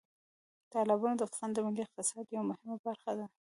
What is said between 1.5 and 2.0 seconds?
د ملي